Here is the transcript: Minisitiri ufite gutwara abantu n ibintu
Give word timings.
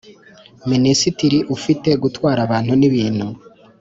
Minisitiri 0.71 1.37
ufite 1.55 1.89
gutwara 2.03 2.39
abantu 2.47 2.71
n 2.79 2.83
ibintu 2.89 3.27